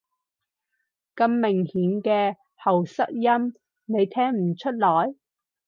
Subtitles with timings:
[1.15, 3.53] 咁明顯嘅喉塞音，
[3.85, 5.13] 你聽唔出來？